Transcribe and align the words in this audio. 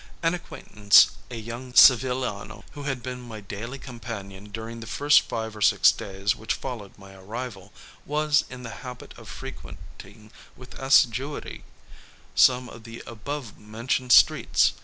An 0.23 0.33
acquaintance, 0.33 1.11
a 1.29 1.35
young 1.35 1.73
Sevillano, 1.73 2.63
who 2.71 2.81
had 2.85 3.03
been 3.03 3.21
my 3.21 3.39
daily 3.39 3.77
companion 3.77 4.45
during 4.45 4.79
the 4.79 4.87
first 4.87 5.21
five 5.21 5.55
or 5.55 5.61
six 5.61 5.91
days 5.91 6.35
which 6.35 6.55
followed 6.55 6.97
my 6.97 7.13
arrival, 7.13 7.71
was 8.03 8.43
in 8.49 8.63
the 8.63 8.81
habit 8.81 9.15
of 9.15 9.29
frequenting 9.29 10.31
with 10.57 10.73
assiduity, 10.79 11.63
some 12.33 12.67
of 12.67 12.83
the 12.83 13.03
above 13.05 13.59
mentioned 13.59 14.11
streets. 14.11 14.73